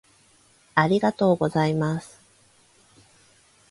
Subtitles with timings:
[0.73, 2.19] ありがとうございます